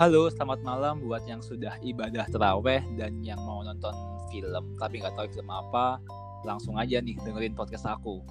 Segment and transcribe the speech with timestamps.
[0.00, 3.92] Halo, selamat malam buat yang sudah ibadah teraweh dan yang mau nonton
[4.32, 6.00] film tapi nggak tahu film apa,
[6.40, 8.24] langsung aja nih dengerin podcast aku.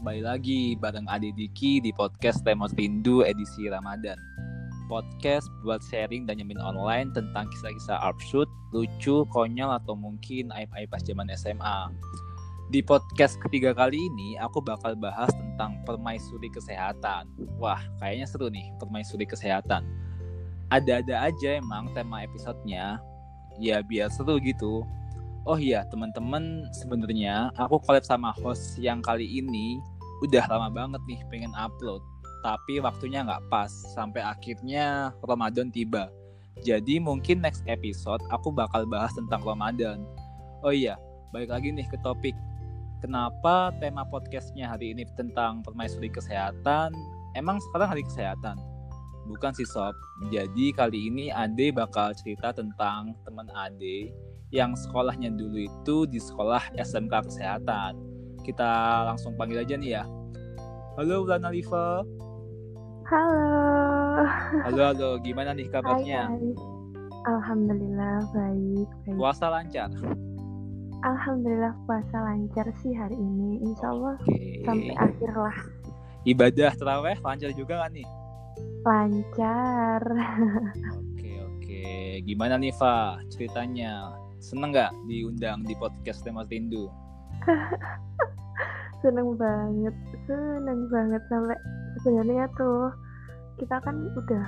[0.00, 4.16] Kembali lagi bareng Adi Diki di podcast Remote Rindu edisi Ramadan.
[4.88, 11.04] Podcast buat sharing dan nyemin online tentang kisah-kisah absurd, lucu, konyol, atau mungkin aib-aib pas
[11.04, 11.92] zaman SMA.
[12.72, 17.28] Di podcast ketiga kali ini, aku bakal bahas tentang permaisuri kesehatan.
[17.60, 19.84] Wah, kayaknya seru nih, permaisuri kesehatan.
[20.70, 23.02] Ada-ada aja emang tema episodenya,
[23.58, 24.86] ya biar seru gitu.
[25.48, 29.82] Oh iya, teman-teman, sebenarnya aku collab sama host yang kali ini
[30.22, 32.00] udah lama banget nih pengen upload.
[32.46, 36.08] Tapi waktunya nggak pas, sampai akhirnya Ramadan tiba.
[36.60, 40.04] Jadi mungkin next episode aku bakal bahas tentang Ramadan.
[40.60, 41.00] Oh iya,
[41.32, 42.36] balik lagi nih ke topik
[43.00, 46.92] kenapa tema podcastnya hari ini tentang permaisuri kesehatan.
[47.34, 48.60] Emang sekarang hari kesehatan?
[49.30, 49.94] Bukan sih sob.
[50.34, 54.10] Jadi kali ini Ade bakal cerita tentang teman Ade
[54.50, 57.94] yang sekolahnya dulu itu di sekolah SMK Kesehatan.
[58.42, 60.04] Kita langsung panggil aja nih ya.
[60.98, 62.02] Halo Ulan Alifa.
[63.06, 64.26] Halo.
[64.66, 66.26] Halo halo, gimana nih kabarnya?
[66.26, 66.52] Hai, hai.
[67.30, 69.14] Alhamdulillah baik, baik.
[69.14, 69.90] Puasa lancar.
[71.00, 73.62] Alhamdulillah puasa lancar sih hari ini.
[73.62, 74.66] Insya Allah Oke.
[74.66, 75.56] sampai akhir lah
[76.28, 78.06] Ibadah teraweh lancar juga gak nih?
[78.84, 80.02] Lancar.
[80.96, 81.84] Oke oke.
[82.24, 84.16] Gimana nih Fa ceritanya?
[84.40, 86.88] Seneng nggak diundang di podcast Tema Rindu?
[89.04, 89.96] seneng banget,
[90.28, 91.56] seneng banget sampai
[92.04, 92.92] sebenarnya tuh
[93.60, 94.44] kita kan udah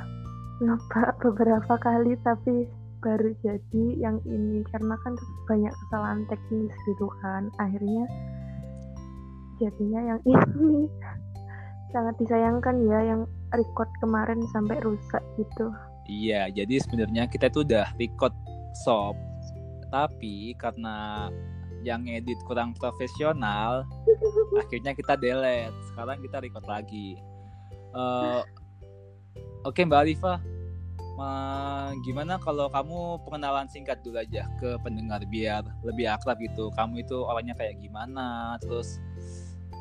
[0.65, 2.69] nyoba beberapa kali tapi
[3.03, 5.19] baru jadi yang ini karena kan
[5.51, 8.07] banyak kesalahan teknis gitu kan akhirnya
[9.59, 10.87] jadinya yang ini
[11.91, 13.23] sangat disayangkan ya yang
[13.55, 15.71] record kemarin sampai rusak gitu
[16.11, 18.35] Iya, jadi sebenarnya kita tuh udah record
[18.83, 19.15] sob,
[19.95, 21.31] tapi karena
[21.87, 23.87] yang edit kurang profesional,
[24.63, 25.75] akhirnya kita delete.
[25.93, 27.19] Sekarang kita record lagi.
[27.95, 28.43] Eh,
[29.63, 30.43] Oke Mbak Alifa,
[31.15, 36.75] ma- gimana kalau kamu pengenalan singkat dulu aja ke pendengar biar lebih akrab gitu.
[36.75, 38.99] Kamu itu orangnya kayak gimana, terus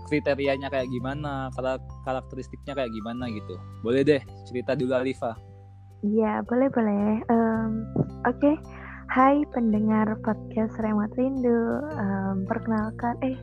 [0.10, 3.56] kriterianya kayak gimana, karak- karakteristiknya kayak gimana gitu.
[3.86, 5.36] Boleh deh cerita dulu Alifa.
[6.02, 7.22] Iya, boleh boleh.
[7.30, 7.86] Em,
[8.26, 8.54] Oke,
[9.12, 11.84] Hai pendengar podcast Remote Rindu.
[12.00, 13.36] Em, perkenalkan, eh,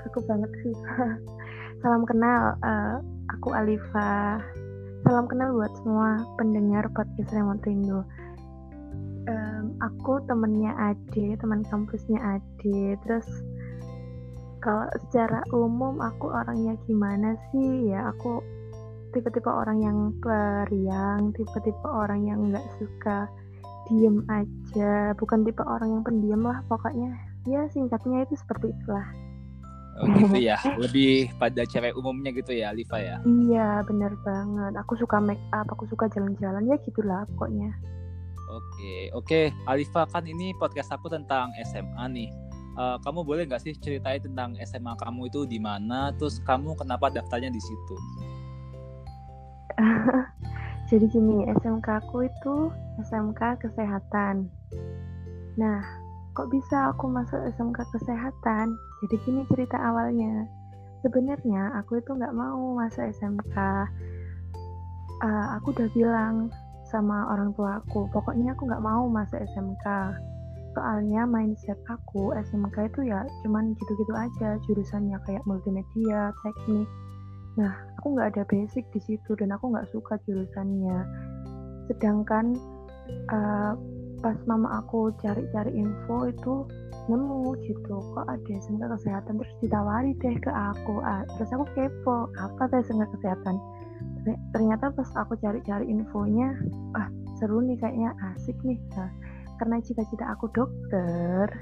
[0.00, 0.72] kaku banget sih.
[1.84, 2.96] Salam kenal, eh,
[3.28, 4.40] aku Alifa.
[5.04, 8.00] Salam kenal buat semua pendengar podcast Remote Rindu.
[9.28, 12.96] Em, aku temennya Ade, teman kampusnya Ade.
[13.04, 13.28] Terus
[14.60, 17.90] kalau secara umum aku orangnya gimana sih?
[17.90, 18.44] Ya aku
[19.10, 23.26] tipe-tipe orang yang periang, tipe-tipe orang yang nggak suka
[23.90, 27.10] diem aja, bukan tipe orang yang pendiam lah pokoknya.
[27.48, 29.08] Ya singkatnya itu seperti itulah.
[30.00, 33.20] Oh gitu ya, lebih pada cewek umumnya gitu ya, Alifa ya.
[33.26, 34.72] Iya bener banget.
[34.80, 37.74] Aku suka make up, aku suka jalan-jalan ya gitulah pokoknya.
[38.50, 39.40] Oke, oke,
[39.70, 42.30] Alifa kan ini podcast aku tentang SMA nih.
[42.78, 47.10] Eh, kamu boleh nggak sih ceritain tentang SMA kamu itu di mana, terus kamu kenapa
[47.10, 47.96] daftarnya di situ?
[50.90, 52.70] Jadi gini, SMK aku itu
[53.02, 54.46] SMK Kesehatan.
[55.58, 55.82] Nah,
[56.34, 58.74] kok bisa aku masuk SMK Kesehatan?
[59.02, 60.46] Jadi gini cerita awalnya.
[61.02, 63.56] Sebenarnya aku itu nggak mau masuk SMK.
[65.20, 66.54] Eh, aku udah bilang
[66.86, 69.86] sama orang tua aku, pokoknya aku nggak mau masuk SMK.
[70.70, 76.86] Soalnya mindset aku SMK itu ya cuman gitu-gitu aja, jurusannya kayak multimedia, teknik.
[77.58, 80.98] Nah, aku nggak ada basic di situ dan aku nggak suka jurusannya.
[81.90, 82.54] Sedangkan
[83.10, 83.72] eh,
[84.20, 86.54] pas mama aku cari-cari info itu
[87.08, 91.02] nemu gitu, kok ada SMK kesehatan terus ditawari deh ke aku.
[91.34, 93.56] Terus aku kepo, apa tuh SMK kesehatan?
[94.22, 96.54] Terny- Ternyata pas aku cari-cari infonya,
[96.94, 97.08] ah
[97.40, 98.78] seru nih kayaknya asik nih.
[98.94, 99.10] Nah,
[99.60, 101.52] karena cita-cita aku dokter,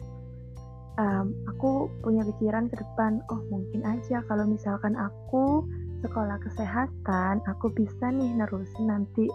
[1.02, 5.66] em, aku punya pikiran ke depan, oh mungkin aja kalau misalkan aku
[6.06, 9.26] sekolah kesehatan, aku bisa nih nerusin nanti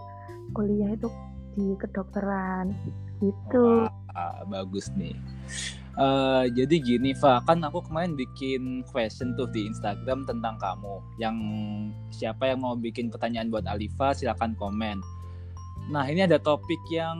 [0.55, 1.11] kuliah itu
[1.59, 2.71] di kedokteran
[3.19, 3.91] gitu.
[4.15, 5.11] Wah, bagus nih.
[5.93, 11.03] Eh, jadi gini, Fa, kan aku kemarin bikin question tuh di Instagram tentang kamu.
[11.21, 11.37] Yang
[12.09, 14.97] siapa yang mau bikin pertanyaan buat Alifa, silakan komen.
[15.91, 17.17] Nah, ini ada topik yang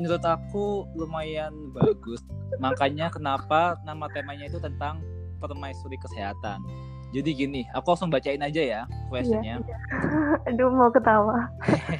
[0.00, 2.24] menurut aku lumayan bagus.
[2.56, 5.04] Makanya kenapa nama temanya itu tentang
[5.40, 6.64] permaisuri kesehatan.
[7.10, 9.58] Jadi gini, aku langsung bacain aja ya questionnya.
[10.48, 11.50] Aduh mau ketawa.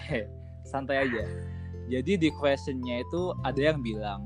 [0.71, 1.23] Santai aja.
[1.91, 4.23] Jadi di questionnya itu ada yang bilang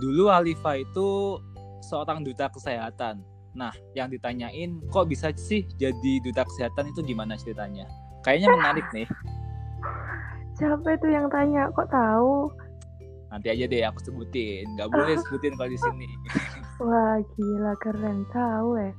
[0.00, 1.36] dulu Alifa itu
[1.84, 3.20] seorang duta kesehatan.
[3.52, 7.84] Nah, yang ditanyain kok bisa sih jadi duta kesehatan itu gimana ceritanya?
[8.24, 9.08] Kayaknya menarik nih.
[10.60, 11.72] Siapa itu yang tanya?
[11.72, 12.52] Kok tahu?
[13.32, 14.68] Nanti aja deh aku sebutin.
[14.76, 16.08] Gak boleh sebutin kalau di sini.
[16.84, 18.92] Wah, gila keren tahu eh.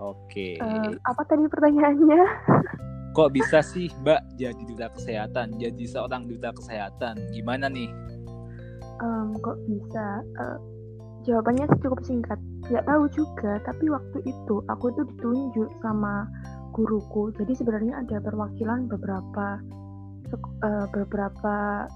[0.00, 0.56] Oke.
[0.58, 2.22] Um, apa tadi pertanyaannya?
[3.16, 5.60] Kok bisa sih Mbak jadi duta kesehatan?
[5.60, 7.20] Jadi seorang duta kesehatan.
[7.36, 7.92] Gimana nih?
[9.04, 10.24] Um, kok bisa?
[10.40, 10.56] Uh,
[11.28, 12.40] jawabannya cukup singkat.
[12.72, 16.24] Gak tahu juga, tapi waktu itu aku itu ditunjuk sama
[16.72, 17.28] guruku.
[17.36, 19.60] Jadi sebenarnya ada perwakilan beberapa
[20.40, 21.86] uh, beberapa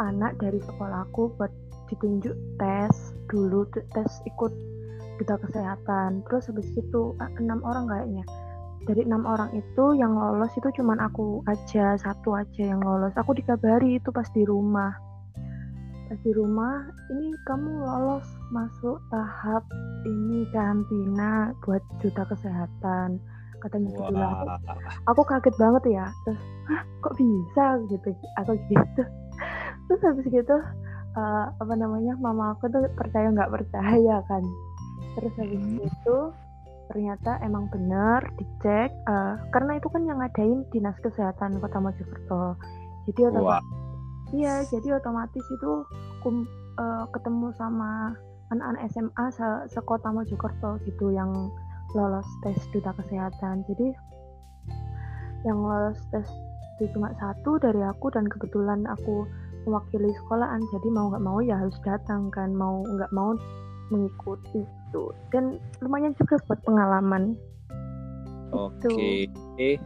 [0.00, 1.52] anak dari sekolahku buat
[1.88, 2.94] ditunjuk tes
[3.30, 4.52] dulu tes ikut
[5.16, 6.20] duta kesehatan.
[6.28, 8.24] Terus habis itu enam orang kayaknya.
[8.86, 13.10] Dari enam orang itu yang lolos itu cuman aku aja satu aja yang lolos.
[13.18, 14.94] Aku dikabari itu pas di rumah.
[16.06, 19.66] Pas di rumah ini kamu lolos masuk tahap
[20.06, 23.18] ini karantina buat duta kesehatan
[23.62, 24.46] katanya gitu lah aku,
[25.08, 26.06] aku kaget banget ya.
[26.24, 27.64] Terus Hah, kok bisa?
[27.86, 28.08] Gitu.
[28.42, 29.02] Aku gitu.
[29.86, 30.56] Terus habis gitu
[31.16, 34.42] uh, apa namanya mama aku tuh percaya nggak percaya kan.
[35.16, 35.86] Terus habis hmm.
[35.86, 36.16] itu
[36.86, 42.54] ternyata emang benar dicek uh, karena itu kan yang ngadain dinas kesehatan kota Mojokerto.
[43.10, 43.86] Jadi otomatis
[44.34, 45.86] iya jadi otomatis itu
[46.22, 46.46] kum,
[46.78, 48.14] uh, ketemu sama
[48.50, 51.30] anak-anak SMA se sekota Mojokerto gitu yang
[51.96, 53.64] lolos tes duta kesehatan.
[53.64, 53.96] Jadi
[55.48, 56.28] yang lolos tes
[56.76, 59.24] itu cuma satu dari aku dan kebetulan aku
[59.64, 60.60] mewakili sekolahan.
[60.76, 63.32] Jadi mau nggak mau ya harus datang kan mau nggak mau
[63.88, 65.04] mengikuti itu.
[65.32, 67.32] Dan lumayan juga buat pengalaman.
[68.52, 68.86] Oke.
[68.92, 69.18] Okay.
[69.56, 69.76] eh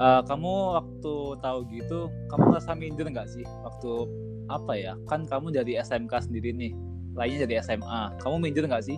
[0.00, 4.08] uh, kamu waktu tahu gitu kamu ngerasa minder nggak sih waktu
[4.48, 4.92] apa ya?
[5.04, 6.72] Kan kamu dari SMK sendiri nih
[7.18, 8.96] lainnya dari SMA kamu minder nggak sih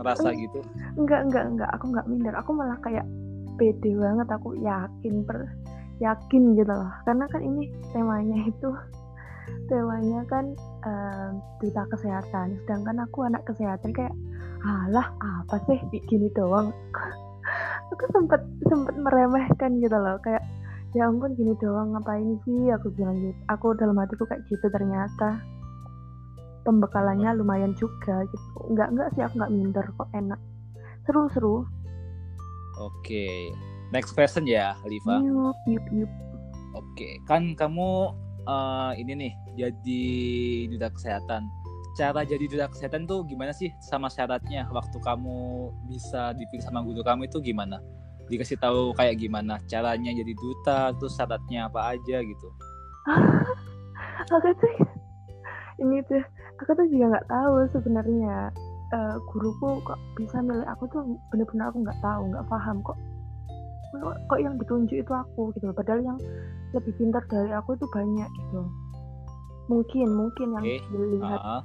[0.00, 0.58] ngerasa gitu?
[0.96, 1.70] enggak enggak enggak.
[1.76, 2.34] Aku nggak minder.
[2.40, 3.04] Aku malah kayak
[3.60, 4.28] pede banget.
[4.32, 5.38] Aku yakin per
[6.00, 6.90] yakin gitu loh.
[7.04, 8.70] Karena kan ini temanya itu
[9.68, 10.56] temanya kan
[10.88, 12.56] um, duta kesehatan.
[12.64, 14.14] Sedangkan aku anak kesehatan kayak
[14.64, 15.78] alah apa sih?
[16.08, 16.72] Gini doang.
[17.90, 18.38] Aku sempet
[18.70, 20.14] sempet meremehkan gitu loh.
[20.22, 20.46] Kayak
[20.94, 22.70] ya ampun gini doang ngapain sih?
[22.70, 23.40] Aku bilang gitu.
[23.50, 25.42] Aku dalam hatiku kayak gitu ternyata
[26.62, 28.48] pembekalannya lumayan juga gitu.
[28.72, 30.40] Nggak nggak sih aku nggak minder kok enak.
[31.04, 31.56] Seru seru
[32.80, 33.26] oke
[33.92, 35.20] next question ya Liva.
[35.20, 36.10] Yup yup yup.
[36.72, 38.16] Oke kan kamu
[38.48, 40.04] uh, ini nih jadi
[40.72, 41.44] duta kesehatan.
[41.98, 43.68] Cara jadi duta kesehatan tuh gimana sih?
[43.84, 47.82] Sama syaratnya waktu kamu bisa dipilih sama guru kamu itu gimana?
[48.30, 52.48] Dikasih tahu kayak gimana caranya jadi duta terus syaratnya apa aja gitu.
[54.30, 54.74] Aku tuh
[55.82, 56.22] ini tuh
[56.60, 58.52] aku tuh juga nggak tahu sebenarnya
[58.92, 61.02] uh, guruku kok bisa milih aku tuh
[61.32, 62.98] bener-bener aku nggak tahu nggak paham kok
[64.30, 66.18] kok yang ditunjuk itu aku gitu padahal yang
[66.70, 68.62] lebih pintar dari aku itu banyak gitu
[69.66, 70.78] mungkin mungkin yang okay.
[70.94, 71.62] dilihat uh -huh.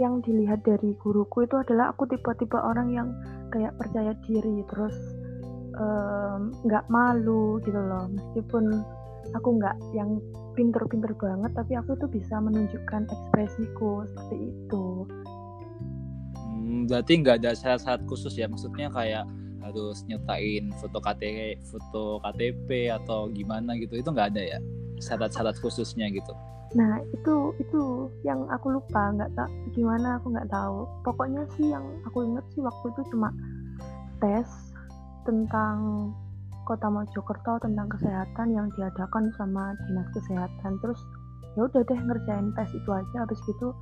[0.00, 3.08] yang dilihat dari guruku itu adalah aku tipe-tipe orang yang
[3.52, 4.96] kayak percaya diri terus
[6.64, 8.82] nggak um, malu gitu loh meskipun
[9.36, 10.18] aku nggak yang
[10.58, 14.86] pinter-pinter banget tapi aku tuh bisa menunjukkan ekspresiku seperti itu.
[16.34, 18.50] Hmm, berarti nggak ada syarat-syarat khusus ya?
[18.50, 19.22] Maksudnya kayak
[19.62, 23.94] harus nyetain foto KTP foto KTP atau gimana gitu?
[23.94, 24.58] Itu nggak ada ya?
[24.98, 26.34] Syarat-syarat khususnya gitu?
[26.74, 29.14] Nah itu itu yang aku lupa.
[29.14, 29.48] Nggak tak
[29.78, 30.90] gimana aku nggak tahu.
[31.06, 33.30] Pokoknya sih yang aku inget sih waktu itu cuma
[34.18, 34.50] tes
[35.22, 36.10] tentang
[36.68, 41.00] kota Mojokerto tentang kesehatan yang diadakan sama dinas kesehatan terus
[41.56, 43.72] ya udah deh ngerjain tes itu aja habis gitu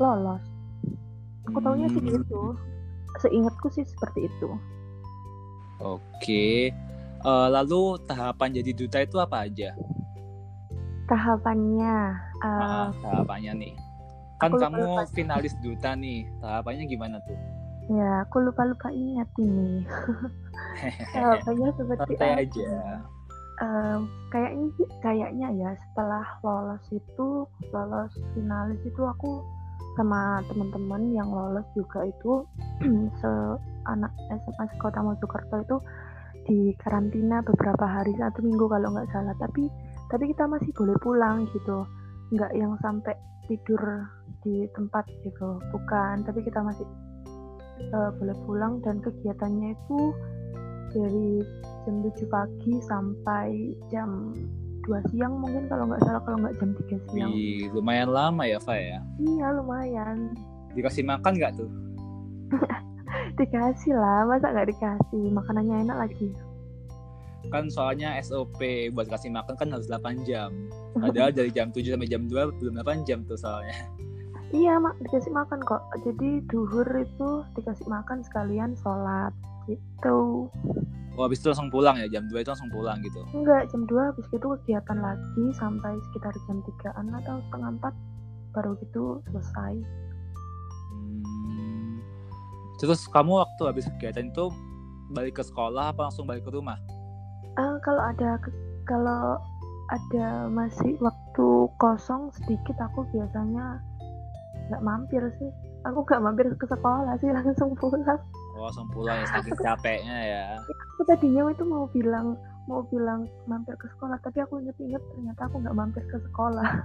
[0.00, 0.40] lolos
[1.44, 2.16] aku taunya sih hmm.
[2.16, 2.56] gitu
[3.20, 4.48] seingatku sih seperti itu
[5.82, 6.70] Oke.
[7.22, 9.74] Uh, lalu tahapan jadi duta itu apa aja?
[11.10, 11.96] Tahapannya.
[12.42, 13.74] Uh, ah, tahapannya nih.
[14.38, 15.02] Kan kamu lupa.
[15.10, 16.26] finalis duta nih.
[16.42, 17.38] Tahapannya gimana tuh?
[17.92, 19.84] Ya, aku lupa-lupa ingat ini.
[21.12, 22.70] tahapannya seperti Santai aja.
[23.60, 24.66] Um, kayaknya
[25.04, 29.44] kayaknya ya setelah lolos itu lolos finalis itu aku
[29.94, 32.48] sama teman-teman yang lolos juga itu
[33.20, 33.30] se
[33.86, 35.76] anak SMA Kota Mojokerto itu
[36.48, 39.68] di karantina beberapa hari satu minggu kalau nggak salah tapi
[40.10, 41.86] tapi kita masih boleh pulang gitu
[42.34, 43.14] nggak yang sampai
[43.46, 44.08] tidur
[44.42, 46.88] di tempat gitu bukan tapi kita masih
[47.92, 50.00] uh, boleh pulang dan kegiatannya itu
[50.92, 51.40] dari
[51.88, 54.36] jam 7 pagi sampai jam
[54.86, 57.30] 2 siang mungkin kalau nggak salah kalau nggak jam 3 siang.
[57.32, 58.98] Wih, lumayan lama ya, Fa ya?
[59.18, 60.34] Iya, lumayan.
[60.74, 61.70] Dikasih makan nggak tuh?
[63.38, 65.24] dikasih lah, masa nggak dikasih?
[65.30, 66.28] Makanannya enak lagi.
[67.50, 68.58] Kan soalnya SOP
[68.94, 70.50] buat kasih makan kan harus 8 jam.
[71.02, 73.74] Padahal dari jam 7 sampai jam 2 belum 8 jam tuh soalnya.
[74.52, 75.80] Iya, mak dikasih makan kok.
[76.04, 79.32] Jadi duhur itu dikasih makan sekalian sholat
[79.64, 80.52] gitu.
[81.12, 83.20] Oh, habis itu langsung pulang ya, jam 2 itu langsung pulang gitu.
[83.36, 88.72] Enggak, jam 2 habis itu kegiatan lagi sampai sekitar jam 3-an atau setengah 4 baru
[88.80, 89.72] gitu selesai.
[90.92, 92.00] Hmm.
[92.80, 94.52] Terus kamu waktu habis kegiatan itu
[95.12, 96.80] balik ke sekolah apa langsung balik ke rumah?
[97.60, 98.40] Uh, kalau ada
[98.88, 99.36] kalau
[99.92, 103.84] ada masih waktu kosong sedikit aku biasanya
[104.70, 105.50] nggak mampir sih.
[105.88, 108.20] Aku nggak mampir ke sekolah sih langsung pulang.
[108.54, 110.44] Oh langsung pulang ya saking capeknya ya.
[110.96, 112.36] Aku tadinya itu mau bilang
[112.70, 116.68] mau bilang mampir ke sekolah tapi aku inget-inget ternyata aku nggak mampir ke sekolah.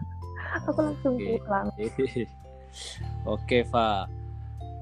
[0.64, 1.44] Aku langsung okay.
[1.44, 1.68] pulang.
[1.76, 2.30] Oke
[3.26, 4.08] okay, Fa.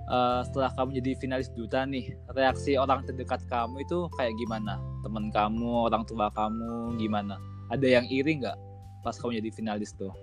[0.05, 4.77] Uh, setelah kamu jadi finalis duta nih reaksi orang terdekat kamu itu kayak gimana?
[5.01, 7.41] Teman kamu orang tua kamu gimana?
[7.73, 8.53] Ada yang iri nggak
[9.01, 10.13] pas kamu jadi finalis tuh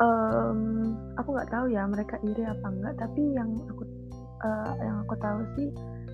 [0.00, 0.60] um,
[1.20, 3.82] aku nggak tahu ya mereka iri apa enggak tapi yang aku
[4.44, 5.68] uh, yang aku tahu sih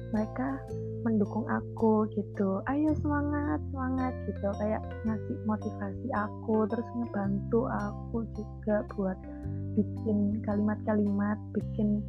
[0.08, 0.56] mereka
[1.04, 2.64] mendukung aku gitu.
[2.66, 4.48] Ayo semangat semangat gitu.
[4.56, 9.18] Kayak ngasih motivasi aku terus ngebantu aku juga buat
[9.76, 12.02] bikin kalimat-kalimat bikin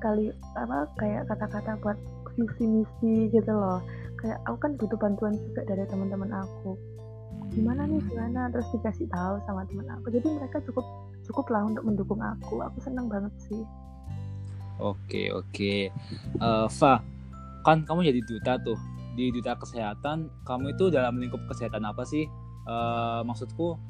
[0.00, 1.98] kali apa kayak kata-kata buat
[2.38, 3.82] visi misi gitu loh.
[4.22, 6.78] Kayak aku kan butuh bantuan juga dari teman-teman aku
[7.54, 8.48] gimana nih gimana?
[8.50, 10.10] Terus dikasih tahu sama teman aku.
[10.14, 10.86] Jadi mereka cukup
[11.26, 12.62] cukup lah untuk mendukung aku.
[12.62, 13.62] Aku senang banget sih.
[14.78, 15.90] Oke oke.
[16.38, 17.00] Uh, Fa
[17.64, 18.78] kan kamu jadi duta tuh.
[19.16, 22.28] Di duta kesehatan kamu itu dalam lingkup kesehatan apa sih?
[22.68, 23.80] Uh, maksudku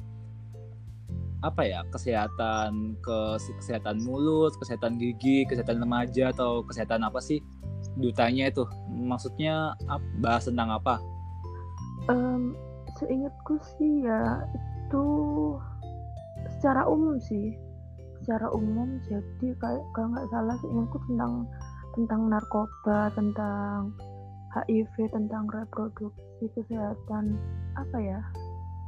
[1.43, 1.83] apa ya?
[1.91, 3.17] Kesehatan ke
[3.59, 7.43] kesehatan mulut kesehatan gigi kesehatan remaja atau kesehatan apa sih
[7.99, 8.63] dutanya itu?
[8.87, 9.75] Maksudnya
[10.23, 11.03] bahas tentang apa?
[12.07, 12.55] Um,
[12.97, 15.05] seingatku sih ya itu
[16.57, 17.53] secara umum sih
[18.23, 21.33] secara umum jadi kayak kalau nggak salah seingatku tentang
[21.95, 23.93] tentang narkoba tentang
[24.53, 27.37] HIV tentang reproduksi kesehatan
[27.77, 28.19] apa ya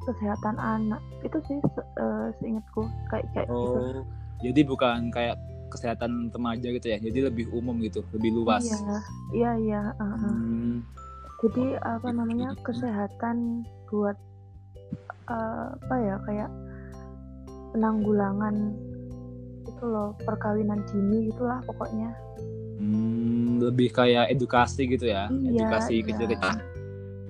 [0.10, 4.02] kesehatan anak itu sih se uh, seingatku kayak kayak oh, gitu.
[4.50, 5.36] jadi bukan kayak
[5.70, 8.98] kesehatan remaja gitu ya jadi lebih umum gitu lebih luas iya
[9.32, 10.18] iya iya uh -uh.
[10.18, 10.76] Hmm.
[11.46, 14.18] jadi apa namanya kesehatan buat
[15.30, 16.50] uh, apa ya kayak
[17.74, 18.74] penanggulangan
[19.66, 22.10] itu loh perkawinan dini gitulah pokoknya.
[22.80, 25.28] Hmm, lebih kayak edukasi gitu ya?
[25.30, 26.06] Iya, edukasi iya.
[26.08, 26.56] kecil-kecil.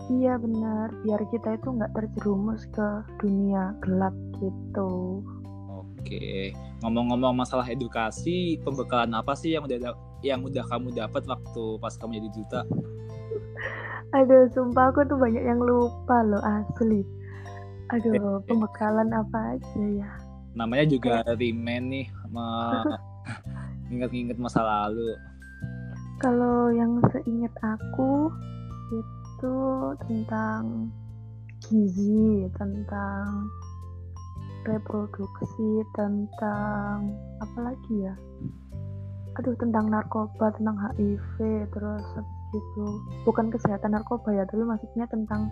[0.10, 0.88] Iya benar.
[1.06, 2.88] Biar kita itu nggak terjerumus ke
[3.22, 5.22] dunia gelap gitu.
[5.70, 6.54] Oke.
[6.82, 12.20] Ngomong-ngomong masalah edukasi pembekalan apa sih yang udah yang udah kamu dapat waktu pas kamu
[12.20, 12.62] jadi duta
[14.10, 17.06] Aduh, sumpah aku tuh banyak yang lupa loh asli.
[17.94, 20.10] Aduh, pembekalan apa aja ya?
[20.58, 22.10] Namanya juga remain nih,
[23.94, 25.14] inget-inget masa lalu.
[26.18, 28.34] Kalau yang seingat aku
[28.90, 29.58] itu
[30.10, 30.90] tentang
[31.70, 33.46] gizi, tentang
[34.66, 37.14] reproduksi, tentang
[37.46, 38.18] apa lagi ya?
[39.38, 41.38] Aduh, tentang narkoba, tentang HIV,
[41.72, 42.06] terus
[42.54, 42.86] gitu.
[43.26, 45.50] Bukan kesehatan narkoba ya tapi maksudnya tentang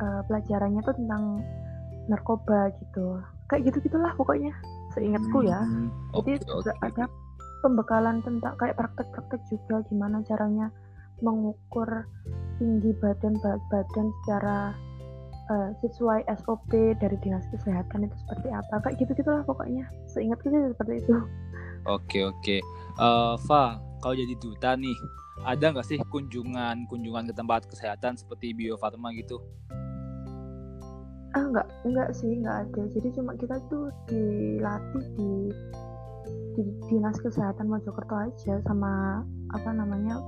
[0.00, 1.44] uh, pelajarannya tuh tentang
[2.10, 3.20] narkoba gitu.
[3.50, 4.54] Kayak gitu gitulah pokoknya
[4.94, 5.62] seingatku ya.
[5.62, 5.90] Hmm,
[6.22, 6.74] jadi okay, okay.
[6.82, 7.04] ada
[7.60, 10.72] pembekalan tentang kayak praktek-praktek juga gimana caranya
[11.20, 12.08] mengukur
[12.56, 13.36] tinggi badan
[13.68, 14.72] badan secara
[15.52, 18.74] uh, sesuai SOP dari dinas kesehatan itu seperti apa.
[18.82, 19.84] Kayak gitu gitulah pokoknya.
[20.10, 21.14] Seingatku sih seperti itu.
[21.88, 22.40] Oke okay, oke.
[22.40, 22.60] Okay.
[23.00, 24.96] uh, eh, Fa kalau jadi duta nih
[25.44, 29.40] ada nggak sih kunjungan kunjungan ke tempat kesehatan seperti Bio Farma gitu?
[31.32, 32.82] Ah nggak nggak sih nggak ada.
[32.92, 35.30] Jadi cuma kita tuh dilatih di
[36.58, 39.22] di dinas kesehatan Mojokerto aja sama
[39.54, 40.18] apa namanya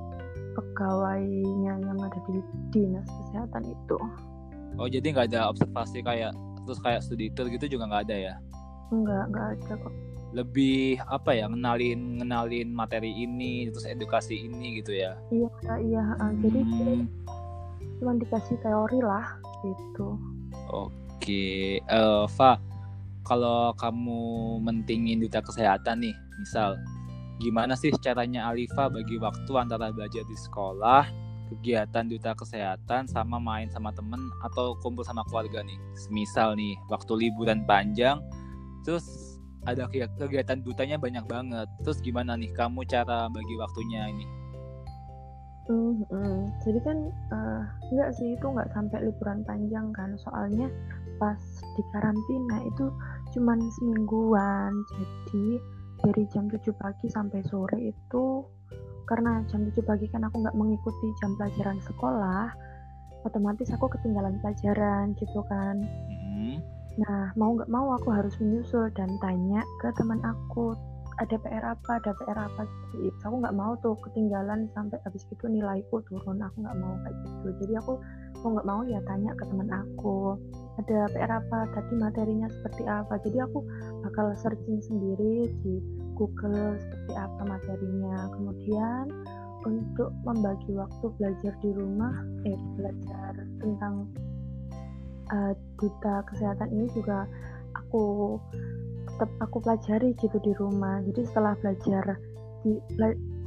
[0.54, 2.40] pegawainya yang ada di
[2.72, 3.98] dinas kesehatan itu.
[4.80, 6.32] Oh jadi nggak ada observasi kayak
[6.64, 8.34] terus kayak studi tour gitu juga nggak ada ya?
[8.92, 9.94] Enggak nggak ada kok
[10.32, 16.40] lebih apa ya ngenalin ngenalin materi ini terus edukasi ini gitu ya iya iya hmm.
[16.40, 16.60] jadi
[18.00, 20.16] cuma dikasih teori lah gitu
[20.72, 21.44] oke
[21.92, 22.56] uh, Fa
[23.28, 26.80] kalau kamu mentingin duta kesehatan nih misal
[27.38, 31.04] gimana sih caranya Alifa bagi waktu antara belajar di sekolah
[31.52, 35.76] kegiatan duta kesehatan sama main sama temen atau kumpul sama keluarga nih.
[36.08, 38.24] Misal nih waktu liburan panjang,
[38.82, 39.86] terus ada
[40.18, 41.68] kegiatan dutanya banyak banget.
[41.86, 44.26] Terus gimana nih kamu cara bagi waktunya ini?
[45.70, 46.50] Hmm, hmm.
[46.66, 46.98] Jadi kan
[47.30, 47.62] uh,
[47.94, 50.18] enggak sih itu nggak sampai liburan panjang kan.
[50.18, 50.66] Soalnya
[51.22, 51.38] pas
[51.78, 52.90] di karantina itu
[53.38, 54.72] cuman semingguan.
[54.90, 55.46] Jadi
[56.02, 58.42] dari jam 7 pagi sampai sore itu
[59.06, 62.50] karena jam 7 pagi kan aku nggak mengikuti jam pelajaran sekolah,
[63.22, 65.78] otomatis aku ketinggalan pelajaran gitu kan.
[67.00, 70.76] Nah mau nggak mau aku harus menyusul dan tanya ke teman aku
[71.20, 72.00] ada PR apa?
[72.00, 72.62] Ada PR apa?
[72.96, 76.40] Gitu aku nggak mau tuh ketinggalan sampai habis itu nilaiku turun.
[76.40, 77.48] Aku nggak mau kayak gitu.
[77.64, 77.92] Jadi aku
[78.42, 80.36] mau nggak mau ya tanya ke teman aku
[80.80, 81.58] ada PR apa?
[81.76, 83.14] Tadi materinya seperti apa?
[83.20, 83.58] Jadi aku
[84.08, 85.74] bakal searching sendiri di
[86.16, 88.16] Google seperti apa materinya.
[88.32, 89.04] Kemudian
[89.62, 93.32] untuk membagi waktu belajar di rumah eh belajar
[93.62, 94.10] tentang
[95.32, 97.24] uh, duta kesehatan ini juga
[97.74, 98.36] aku
[99.08, 101.00] tetap aku pelajari gitu di rumah.
[101.08, 102.04] Jadi setelah belajar
[102.62, 102.78] di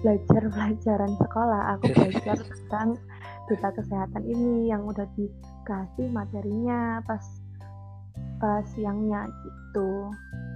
[0.04, 3.00] belajar pelajaran sekolah aku belajar tentang
[3.46, 7.24] duta kesehatan ini yang udah dikasih materinya pas
[8.42, 9.90] pas siangnya gitu.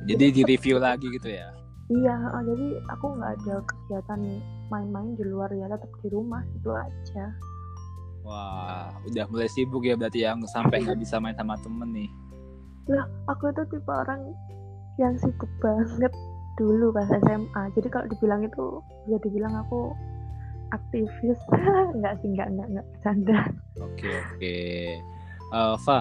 [0.09, 1.53] Jadi, jadi di review lagi gitu ya?
[1.89, 4.21] Iya oh, jadi aku nggak ada kegiatan
[4.69, 7.33] main-main di luar ya tetap di rumah itu aja
[8.29, 8.93] wah.
[9.09, 12.09] Udah mulai sibuk ya berarti yang sampai nggak bisa main sama temen nih.
[12.93, 14.21] Lah aku itu tipe orang
[15.01, 16.13] yang sibuk banget
[16.59, 18.65] dulu pas SMA jadi kalau dibilang itu
[19.09, 19.95] bisa dibilang aku
[20.69, 21.39] aktivis.
[21.97, 23.39] Nggak sih nggak nggak nggak bercanda.
[23.81, 24.37] Oke okay, oke.
[24.37, 24.85] Okay.
[25.49, 25.99] uh, eh, Fa.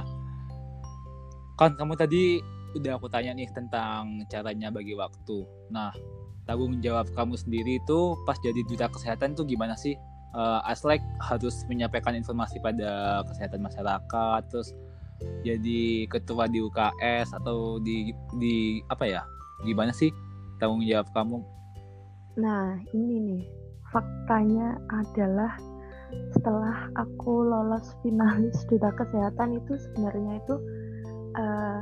[1.56, 2.38] Kan kamu tadi
[2.76, 5.48] udah aku tanya nih tentang caranya bagi waktu.
[5.72, 5.90] Nah
[6.44, 9.96] tanggung jawab kamu sendiri itu pas jadi duta kesehatan tuh gimana sih
[10.38, 14.70] uh, Aslek harus menyampaikan informasi pada kesehatan masyarakat terus
[15.42, 19.22] jadi ketua di UKS atau di di apa ya
[19.66, 20.14] gimana sih
[20.62, 21.42] tanggung jawab kamu?
[22.38, 23.42] Nah ini nih
[23.90, 25.58] faktanya adalah
[26.32, 30.54] setelah aku lolos finalis duta kesehatan itu sebenarnya itu
[31.36, 31.80] uh,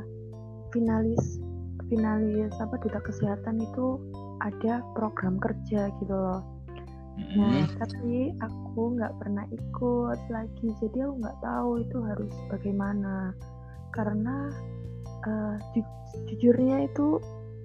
[0.73, 1.39] finalis
[1.87, 4.01] finalis apa duta kesehatan itu
[4.43, 6.56] ada program kerja gitu loh
[7.17, 13.33] Nah, tapi aku nggak pernah ikut lagi, jadi aku nggak tahu itu harus bagaimana.
[13.93, 14.53] Karena
[15.25, 15.81] uh, ju
[16.29, 17.17] jujurnya itu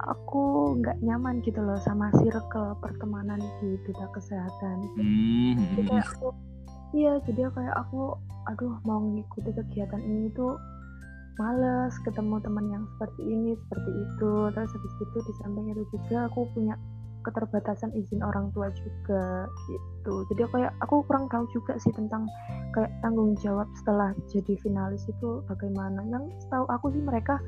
[0.03, 4.77] aku nggak nyaman gitu loh sama circle pertemanan di duta kesehatan.
[4.97, 5.57] Mm-hmm.
[5.77, 6.29] Jadi kayak aku,
[6.97, 8.17] iya, jadi kayak aku,
[8.51, 10.57] aduh mau ngikuti kegiatan ini tuh
[11.41, 16.29] males ketemu teman yang seperti ini seperti itu terus habis itu di samping itu juga
[16.29, 16.77] aku punya
[17.23, 20.15] keterbatasan izin orang tua juga gitu.
[20.31, 22.27] Jadi kayak aku kurang tahu juga sih tentang
[22.75, 26.03] kayak tanggung jawab setelah jadi finalis itu bagaimana.
[26.11, 27.39] Yang setahu aku sih mereka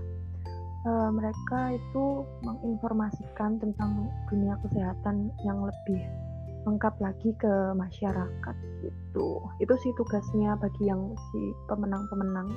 [0.87, 6.01] uh, mereka itu menginformasikan tentang dunia kesehatan yang lebih
[6.65, 9.29] lengkap lagi ke masyarakat gitu.
[9.61, 12.49] Itu sih tugasnya bagi yang si pemenang-pemenang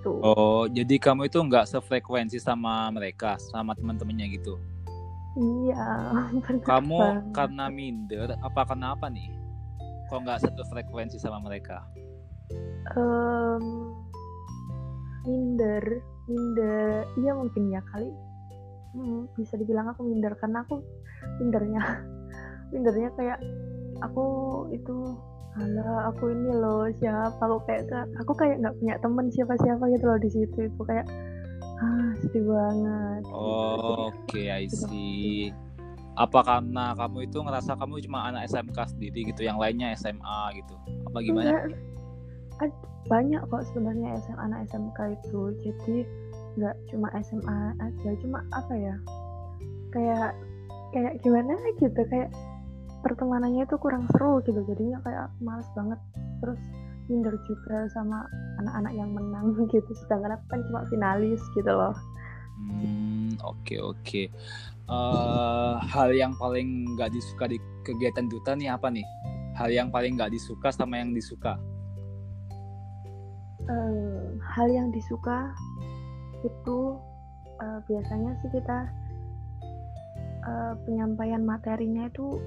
[0.00, 0.12] itu.
[0.24, 4.56] Oh jadi kamu itu nggak sefrekuensi sama mereka sama teman-temannya gitu
[5.38, 5.86] Iya.
[6.70, 7.24] Kamu banget.
[7.34, 9.30] karena minder, apa kenapa nih?
[10.10, 11.86] Kok nggak satu frekuensi sama mereka?
[12.98, 13.94] Um,
[15.22, 18.10] minder, minder, iya mungkin ya kali.
[18.90, 20.82] Hmm, bisa dibilang aku minder karena aku
[21.38, 21.82] mindernya,
[22.74, 23.38] mindernya kayak
[24.02, 24.26] aku
[24.74, 25.14] itu
[25.58, 27.90] Alah, aku ini loh siapa aku kayak
[28.22, 31.02] aku kayak nggak punya temen siapa-siapa gitu loh di situ itu kayak
[31.80, 33.22] ah sedih banget.
[33.32, 35.50] Oh, oke okay, I see.
[36.20, 40.74] Apa karena kamu itu ngerasa kamu cuma anak SMK sendiri gitu yang lainnya SMA gitu?
[41.08, 41.48] Apa gimana?
[41.48, 42.72] Enggak,
[43.08, 45.42] banyak kok sebenarnya SM, anak SMK itu.
[45.64, 45.96] Jadi
[46.60, 48.10] nggak cuma SMA aja.
[48.20, 48.94] Cuma apa ya?
[49.96, 50.36] Kayak
[50.92, 52.00] kayak gimana gitu?
[52.12, 52.28] Kayak
[53.00, 54.60] pertemanannya itu kurang seru gitu.
[54.68, 55.96] Jadinya kayak males banget.
[56.44, 56.60] Terus
[57.10, 58.22] minder juga sama
[58.62, 59.90] anak-anak yang menang gitu.
[60.06, 61.94] Sedangkan aku kan cuma finalis gitu loh.
[62.60, 63.98] Hmm oke okay, oke.
[64.04, 64.26] Okay.
[64.88, 69.06] uh, eh, hal yang paling nggak disuka di kegiatan duta nih apa nih?
[69.58, 71.58] Hal yang paling nggak disuka sama yang disuka?
[73.68, 75.52] Uh, hal yang disuka
[76.42, 76.96] itu
[77.60, 78.88] uh, biasanya sih kita
[80.48, 82.40] uh, penyampaian materinya itu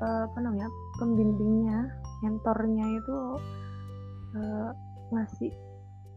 [0.00, 1.92] uh, apa namanya pembimbingnya
[2.24, 3.18] mentornya itu
[4.34, 4.70] uh,
[5.14, 5.52] ngasih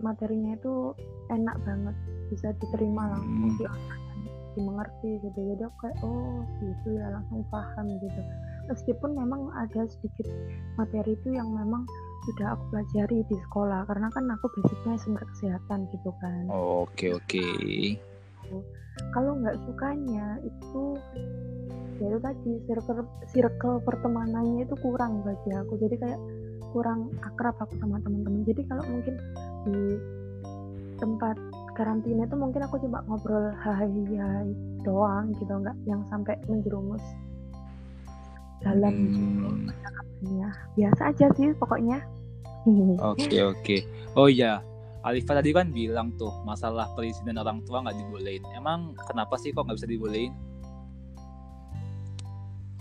[0.02, 0.94] materinya itu
[1.34, 1.96] enak banget
[2.30, 3.74] bisa diterima langsung hmm.
[4.54, 5.40] dimengerti gitu.
[5.54, 8.22] Jadi aku kayak oh gitu ya langsung paham gitu.
[8.68, 10.28] Meskipun memang ada sedikit
[10.76, 11.88] materi itu yang memang
[12.28, 16.44] sudah aku pelajari di sekolah karena kan aku basicnya SMK kesehatan gitu kan.
[16.52, 17.48] Oke oke.
[19.14, 20.84] Kalau nggak sukanya itu
[21.98, 23.02] ya itu tadi circle
[23.32, 25.80] circle pertemanannya itu kurang bagi aku.
[25.80, 26.20] Jadi kayak
[26.78, 28.46] kurang akrab aku sama teman-teman.
[28.46, 29.18] Jadi kalau mungkin
[29.66, 29.98] di
[31.02, 31.38] tempat
[31.74, 34.46] karantina itu mungkin aku coba ngobrol hai hai
[34.86, 37.02] doang gitu nggak yang sampai menjerumus
[38.66, 39.70] dalam hmm.
[40.38, 41.98] ya biasa aja sih pokoknya.
[43.16, 43.64] Oke oke.
[43.64, 43.82] Okay.
[44.14, 44.62] oh ya
[45.08, 48.44] Alifa tadi kan bilang tuh masalah perizinan orang tua nggak dibolehin.
[48.54, 50.36] Emang kenapa sih kok nggak bisa dibolehin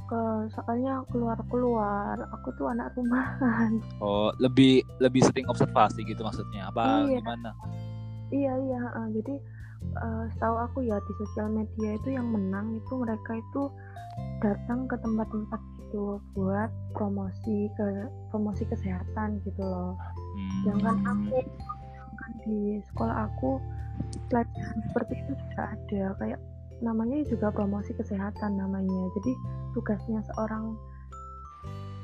[0.07, 0.23] ke
[0.55, 7.07] soalnya keluar keluar aku tuh anak rumahan oh lebih lebih sering observasi gitu maksudnya apa
[7.11, 7.19] iya.
[7.21, 7.51] gimana
[8.31, 9.35] iya iya uh, jadi
[10.03, 13.71] uh, setahu aku ya di sosial media itu yang menang itu mereka itu
[14.41, 19.95] datang ke tempat-tempat gitu buat promosi ke promosi kesehatan gitu loh.
[20.35, 20.51] Hmm.
[20.65, 21.39] Sedangkan aku
[22.43, 23.51] di sekolah aku
[24.29, 26.41] pelajaran seperti itu sudah ada kayak
[26.85, 29.09] namanya juga promosi kesehatan namanya.
[29.21, 29.33] Jadi
[29.73, 30.77] tugasnya seorang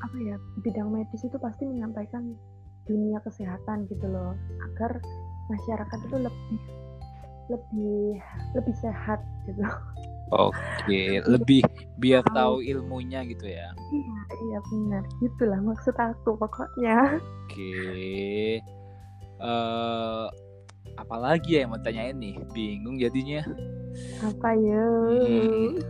[0.03, 2.35] apa ya bidang medis itu pasti menyampaikan
[2.91, 4.35] dunia kesehatan gitu loh
[4.73, 4.99] agar
[5.47, 6.61] masyarakat itu lebih
[7.51, 8.19] lebih
[8.59, 9.63] lebih sehat gitu.
[10.33, 11.61] Oke, lebih
[12.01, 13.69] biar tahu ilmunya gitu ya.
[13.93, 15.05] Iya, iya benar.
[15.21, 17.21] Itulah maksud aku pokoknya.
[17.21, 18.59] Oke.
[19.43, 20.31] Uh,
[20.97, 22.41] apalagi ya yang mau tanyain nih?
[22.57, 23.45] Bingung jadinya.
[24.23, 24.85] Apa ya?
[25.09, 25.81] Hmm.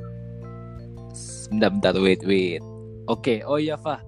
[1.53, 2.62] Bentar, bentar, wait, wait.
[3.11, 4.01] Oke, oh iya Fah.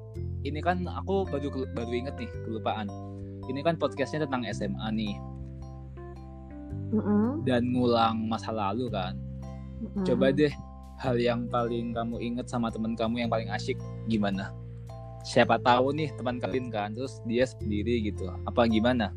[0.44, 2.88] Ini kan aku baru baru inget nih kelupaan.
[3.48, 5.14] Ini kan podcastnya tentang SMA nih.
[6.94, 7.26] Mm -hmm.
[7.44, 9.16] Dan ngulang masa lalu kan
[9.92, 10.04] hmm.
[10.08, 10.52] coba deh
[11.02, 13.76] hal yang paling kamu inget sama teman kamu yang paling asyik
[14.08, 14.54] gimana
[15.24, 19.12] siapa tahu nih teman kalian kan terus dia sendiri gitu apa gimana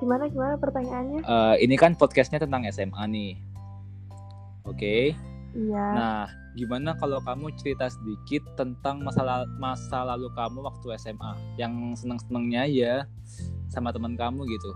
[0.00, 1.20] Gimana gimana pertanyaannya?
[1.24, 3.32] Uh, ini kan podcastnya tentang SMA nih,
[4.64, 4.76] oke?
[4.76, 5.12] Okay?
[5.56, 5.86] Iya.
[5.96, 6.20] Nah,
[6.56, 12.64] gimana kalau kamu cerita sedikit tentang masa masa lalu kamu waktu SMA, yang seneng senengnya
[12.64, 12.94] ya
[13.68, 14.72] sama teman kamu gitu?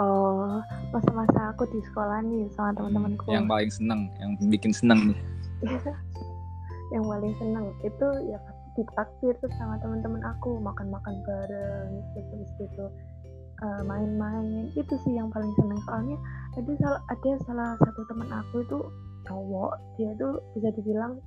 [0.00, 0.56] Oh,
[0.88, 3.28] masa-masa aku di sekolah nih sama teman-temanku.
[3.28, 5.20] Yang paling seneng, yang bikin seneng nih.
[6.96, 8.40] yang paling seneng itu ya
[8.72, 12.86] pasti ditraktir tuh sama teman-teman aku makan-makan bareng gitu gitu
[13.60, 16.16] uh, main-main itu sih yang paling seneng soalnya
[16.56, 18.78] ada salah ada salah satu teman aku itu
[19.28, 21.20] cowok dia tuh bisa dibilang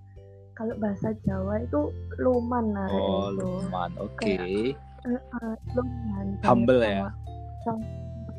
[0.58, 3.46] kalau bahasa Jawa itu luman nah oh itu.
[3.46, 4.74] luman oke okay.
[5.06, 7.14] uh, uh, luman humble ya
[7.62, 7.86] sama,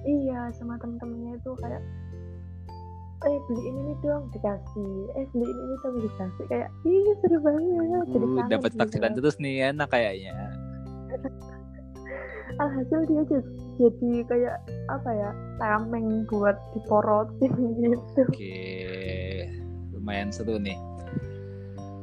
[0.03, 1.83] iya sama temen-temennya itu kayak
[3.25, 4.95] eh beli ini nih dong dikasih.
[5.17, 6.45] Eh beli ini nih dong dikasih.
[6.53, 8.05] Kayak ih seru banget.
[8.13, 8.81] Jadi uh, dapat gitu.
[8.85, 10.35] taksiran terus nih enak kayaknya.
[12.63, 14.57] Alhasil dia jadi, jadi kayak
[14.89, 18.23] apa ya tameng buat diporotin gitu.
[18.29, 18.57] Oke
[19.97, 20.77] lumayan seru nih.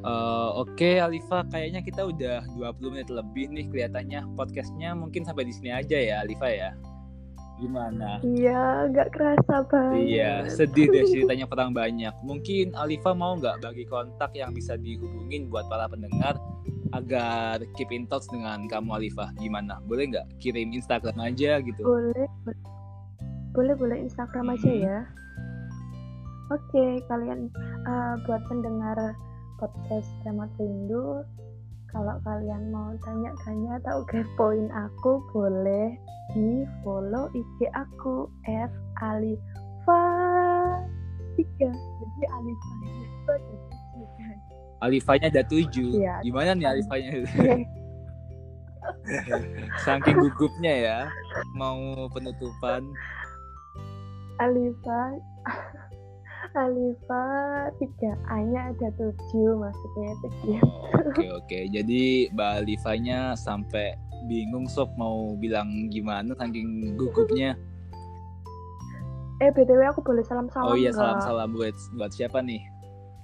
[0.04, 4.36] Uh, Oke okay, Alifa, kayaknya kita udah 20 menit lebih nih kelihatannya.
[4.36, 6.76] Podcastnya mungkin sampai di sini aja ya Alifa ya.
[7.62, 8.18] Gimana?
[8.26, 10.10] Iya, nggak kerasa banget.
[10.10, 12.12] Iya, sedih deh ceritanya kurang banyak.
[12.26, 16.36] Mungkin Alifa mau nggak bagi kontak yang bisa dihubungin buat para pendengar
[16.94, 19.30] agar keep in touch dengan kamu Alifa.
[19.38, 19.82] Gimana?
[19.86, 21.82] Boleh nggak kirim Instagram aja gitu?
[21.82, 22.28] Boleh,
[23.54, 24.56] boleh, boleh Instagram hmm.
[24.58, 25.00] aja ya.
[26.52, 27.50] Oke, kalian
[27.88, 28.98] uh, buat pendengar
[29.58, 31.24] podcast Remote Rindu,
[31.94, 35.94] kalau kalian mau tanya-tanya atau kepoin aku boleh
[36.34, 38.72] di follow IG aku F
[39.06, 40.04] Alifa
[41.38, 41.70] tiga.
[41.70, 43.58] Jadi Alifa itu ada
[44.84, 45.96] Alifanya ada tujuh.
[45.96, 47.24] Ya, gimana nih Alifanya?
[49.88, 51.00] Saking gugupnya ya
[51.56, 52.84] mau penutupan.
[54.42, 55.02] Alifa
[56.54, 57.26] Alifa
[57.82, 60.62] tiga A-nya ada tujuh maksudnya itu gitu.
[60.62, 61.60] Oh, oke oke.
[61.74, 63.98] Jadi Mbak Alifanya sampai
[64.30, 67.58] bingung sob mau bilang gimana saking gugupnya.
[69.42, 70.72] Eh btw aku boleh salam salam.
[70.72, 72.62] Oh iya salam salam buat buat siapa nih?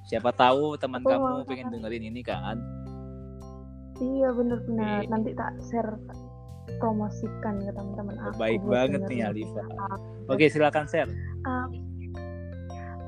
[0.09, 2.57] Siapa tahu teman aku kamu pengen dengerin ini kan?
[4.01, 5.05] Iya benar-benar.
[5.05, 6.01] Nanti tak share
[6.81, 8.41] promosikan ke teman-teman aku.
[8.41, 9.61] Baik banget nih Alifa.
[10.25, 11.13] Oke silakan share.
[11.45, 11.88] Um,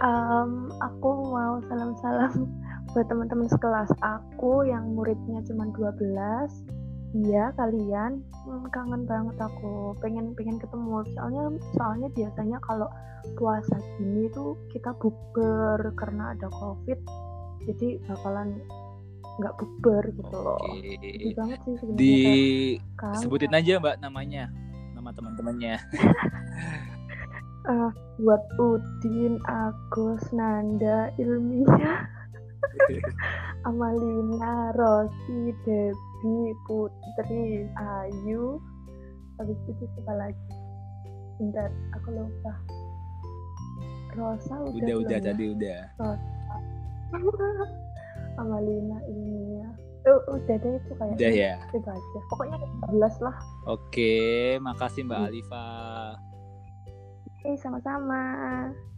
[0.02, 2.50] um, aku mau salam-salam
[2.92, 8.24] buat teman-teman sekelas aku yang muridnya cuma 12 iya kalian.
[8.48, 9.96] Hmm, kangen banget aku.
[10.00, 11.04] Pengen pengen ketemu.
[11.16, 11.44] Soalnya
[11.76, 12.88] soalnya biasanya kalau
[13.36, 17.00] puasa gini tuh kita bukber karena ada covid.
[17.68, 18.64] Jadi bakalan
[19.40, 20.60] nggak bukber gitu loh.
[20.60, 21.36] Oke.
[21.36, 22.16] banget sih sebenarnya Di
[23.20, 24.44] sebutin aja Mbak namanya.
[24.96, 25.76] Nama teman-temannya.
[27.62, 32.10] Eh, buat Udin, Agus, Nanda, Ilmia,
[33.70, 38.58] Amalina, Rosi, Debbie, Putri, Ayu,
[39.38, 40.42] habis itu siapa lagi?
[41.38, 42.54] Bentar, aku lupa.
[44.18, 45.26] Rosa udah udah udah ya?
[45.30, 45.80] tadi udah.
[48.42, 49.70] Amalina, Ilmia.
[50.10, 51.14] Oh, udah deh itu kayaknya.
[51.14, 51.54] Udah ya.
[51.78, 52.20] Itu aja.
[52.34, 52.58] Pokoknya
[52.90, 53.38] 11 lah.
[53.70, 54.18] Oke,
[54.58, 55.30] makasih Mbak Hmm.
[55.30, 55.66] Alifa.
[57.42, 58.22] Eh, sama-sama.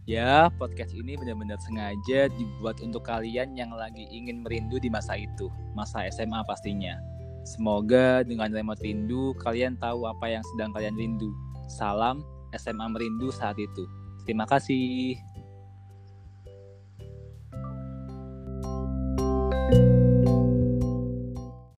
[0.04, 5.48] Ya, podcast ini benar-benar sengaja dibuat untuk kalian yang lagi ingin merindu di masa itu,
[5.72, 7.00] masa SMA pastinya.
[7.44, 11.32] Semoga dengan remote rindu, kalian tahu apa yang sedang kalian rindu.
[11.72, 12.20] Salam
[12.52, 13.88] SMA merindu saat itu.
[14.28, 15.16] Terima kasih.